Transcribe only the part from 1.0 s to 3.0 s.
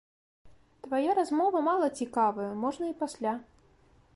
размова мала цікавая, можна і